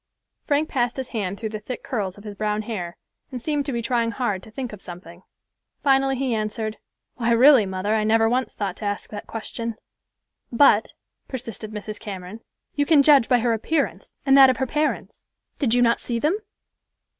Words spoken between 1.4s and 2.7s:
the thick curls of his brown